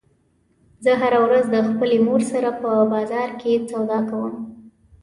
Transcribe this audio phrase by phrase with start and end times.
[0.83, 4.33] زه هره ورځ د خپلې مور سره په بازار کې سودا کوم